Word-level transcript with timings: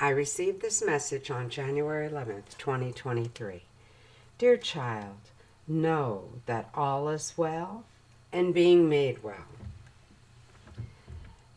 I 0.00 0.10
received 0.10 0.62
this 0.62 0.80
message 0.80 1.28
on 1.28 1.50
January 1.50 2.08
11th, 2.08 2.56
2023. 2.56 3.62
Dear 4.38 4.56
child, 4.56 5.16
know 5.66 6.28
that 6.46 6.70
all 6.72 7.08
is 7.08 7.34
well 7.36 7.82
and 8.32 8.54
being 8.54 8.88
made 8.88 9.24
well. 9.24 9.48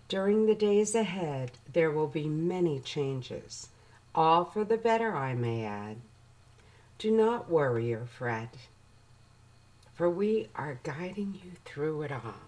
During 0.08 0.48
the 0.48 0.56
days 0.56 0.96
ahead, 0.96 1.52
there 1.72 1.92
will 1.92 2.08
be 2.08 2.28
many 2.28 2.80
changes, 2.80 3.70
all 4.16 4.44
for 4.44 4.64
the 4.64 4.76
better, 4.76 5.16
I 5.16 5.36
may 5.36 5.64
add. 5.64 5.98
Do 6.98 7.12
not 7.12 7.48
worry 7.48 7.94
or 7.94 8.08
fret, 8.08 8.56
for 9.94 10.10
we 10.10 10.50
are 10.56 10.80
guiding 10.82 11.40
you 11.44 11.52
through 11.64 12.02
it 12.02 12.12
all. 12.12 12.42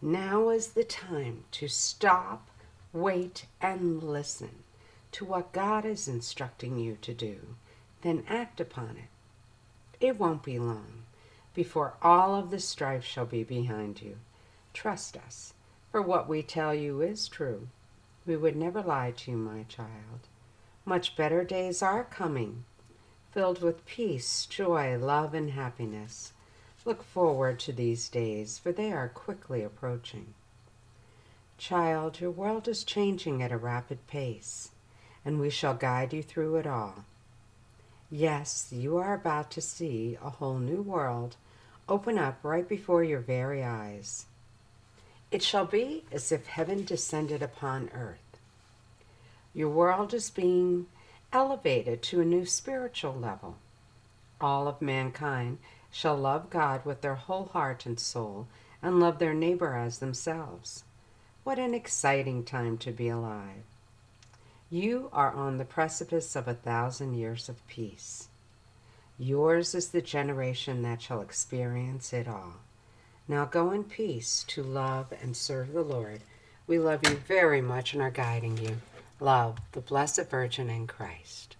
Now 0.00 0.50
is 0.50 0.68
the 0.68 0.84
time 0.84 1.42
to 1.50 1.66
stop, 1.66 2.48
wait, 2.92 3.46
and 3.60 4.02
listen 4.02 4.62
to 5.12 5.24
what 5.24 5.52
God 5.52 5.84
is 5.84 6.08
instructing 6.08 6.78
you 6.78 6.96
to 7.02 7.14
do, 7.14 7.56
then 8.02 8.24
act 8.28 8.60
upon 8.60 8.96
it. 8.96 10.04
It 10.04 10.18
won't 10.18 10.42
be 10.42 10.58
long 10.58 11.02
before 11.54 11.94
all 12.00 12.34
of 12.34 12.50
the 12.50 12.60
strife 12.60 13.04
shall 13.04 13.26
be 13.26 13.42
behind 13.42 14.00
you. 14.00 14.16
Trust 14.72 15.16
us, 15.16 15.52
for 15.90 16.00
what 16.00 16.28
we 16.28 16.42
tell 16.42 16.74
you 16.74 17.00
is 17.00 17.28
true. 17.28 17.68
We 18.24 18.36
would 18.36 18.56
never 18.56 18.82
lie 18.82 19.12
to 19.12 19.30
you, 19.32 19.36
my 19.36 19.64
child. 19.64 20.28
Much 20.84 21.16
better 21.16 21.44
days 21.44 21.82
are 21.82 22.04
coming, 22.04 22.64
filled 23.32 23.62
with 23.62 23.86
peace, 23.86 24.46
joy, 24.46 24.96
love, 24.96 25.34
and 25.34 25.50
happiness. 25.50 26.32
Look 26.84 27.02
forward 27.02 27.58
to 27.60 27.72
these 27.72 28.08
days, 28.08 28.58
for 28.58 28.72
they 28.72 28.92
are 28.92 29.08
quickly 29.08 29.62
approaching. 29.62 30.34
Child, 31.60 32.20
your 32.20 32.30
world 32.30 32.68
is 32.68 32.84
changing 32.84 33.42
at 33.42 33.52
a 33.52 33.58
rapid 33.58 34.06
pace, 34.06 34.70
and 35.26 35.38
we 35.38 35.50
shall 35.50 35.74
guide 35.74 36.14
you 36.14 36.22
through 36.22 36.56
it 36.56 36.66
all. 36.66 37.04
Yes, 38.10 38.68
you 38.72 38.96
are 38.96 39.12
about 39.12 39.50
to 39.50 39.60
see 39.60 40.16
a 40.22 40.30
whole 40.30 40.56
new 40.56 40.80
world 40.80 41.36
open 41.86 42.16
up 42.16 42.38
right 42.42 42.66
before 42.66 43.04
your 43.04 43.20
very 43.20 43.62
eyes. 43.62 44.24
It 45.30 45.42
shall 45.42 45.66
be 45.66 46.04
as 46.10 46.32
if 46.32 46.46
heaven 46.46 46.86
descended 46.86 47.42
upon 47.42 47.90
earth. 47.92 48.38
Your 49.52 49.68
world 49.68 50.14
is 50.14 50.30
being 50.30 50.86
elevated 51.30 52.02
to 52.04 52.22
a 52.22 52.24
new 52.24 52.46
spiritual 52.46 53.12
level. 53.12 53.58
All 54.40 54.66
of 54.66 54.80
mankind 54.80 55.58
shall 55.90 56.16
love 56.16 56.48
God 56.48 56.86
with 56.86 57.02
their 57.02 57.16
whole 57.16 57.50
heart 57.52 57.84
and 57.84 58.00
soul 58.00 58.48
and 58.82 58.98
love 58.98 59.18
their 59.18 59.34
neighbor 59.34 59.76
as 59.76 59.98
themselves. 59.98 60.84
What 61.50 61.58
an 61.58 61.74
exciting 61.74 62.44
time 62.44 62.78
to 62.78 62.92
be 62.92 63.08
alive. 63.08 63.64
You 64.70 65.10
are 65.12 65.32
on 65.32 65.58
the 65.58 65.64
precipice 65.64 66.36
of 66.36 66.46
a 66.46 66.54
thousand 66.54 67.14
years 67.14 67.48
of 67.48 67.66
peace. 67.66 68.28
Yours 69.18 69.74
is 69.74 69.88
the 69.88 70.00
generation 70.00 70.82
that 70.82 71.02
shall 71.02 71.20
experience 71.20 72.12
it 72.12 72.28
all. 72.28 72.60
Now 73.26 73.46
go 73.46 73.72
in 73.72 73.82
peace 73.82 74.44
to 74.46 74.62
love 74.62 75.12
and 75.20 75.36
serve 75.36 75.72
the 75.72 75.82
Lord. 75.82 76.20
We 76.68 76.78
love 76.78 77.00
you 77.08 77.16
very 77.16 77.60
much 77.60 77.94
and 77.94 78.00
are 78.00 78.12
guiding 78.12 78.56
you. 78.56 78.76
Love, 79.18 79.58
the 79.72 79.80
Blessed 79.80 80.30
Virgin 80.30 80.70
and 80.70 80.88
Christ. 80.88 81.56